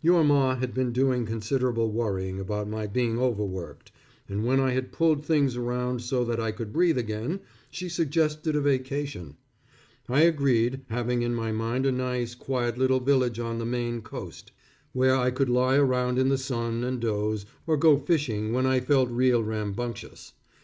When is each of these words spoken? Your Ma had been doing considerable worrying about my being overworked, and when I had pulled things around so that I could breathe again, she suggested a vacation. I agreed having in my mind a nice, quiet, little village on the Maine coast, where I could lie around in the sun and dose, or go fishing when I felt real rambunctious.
Your 0.00 0.24
Ma 0.24 0.56
had 0.56 0.74
been 0.74 0.90
doing 0.90 1.24
considerable 1.24 1.92
worrying 1.92 2.40
about 2.40 2.68
my 2.68 2.88
being 2.88 3.16
overworked, 3.16 3.92
and 4.28 4.44
when 4.44 4.58
I 4.58 4.72
had 4.72 4.90
pulled 4.90 5.24
things 5.24 5.54
around 5.54 6.02
so 6.02 6.24
that 6.24 6.40
I 6.40 6.50
could 6.50 6.72
breathe 6.72 6.98
again, 6.98 7.38
she 7.70 7.88
suggested 7.88 8.56
a 8.56 8.60
vacation. 8.60 9.36
I 10.08 10.22
agreed 10.22 10.80
having 10.88 11.22
in 11.22 11.32
my 11.32 11.52
mind 11.52 11.86
a 11.86 11.92
nice, 11.92 12.34
quiet, 12.34 12.76
little 12.76 12.98
village 12.98 13.38
on 13.38 13.60
the 13.60 13.64
Maine 13.64 14.02
coast, 14.02 14.50
where 14.92 15.14
I 15.14 15.30
could 15.30 15.48
lie 15.48 15.76
around 15.76 16.18
in 16.18 16.28
the 16.28 16.38
sun 16.38 16.82
and 16.82 16.98
dose, 17.00 17.46
or 17.64 17.76
go 17.76 17.96
fishing 17.98 18.52
when 18.52 18.66
I 18.66 18.80
felt 18.80 19.10
real 19.10 19.44
rambunctious. 19.44 20.32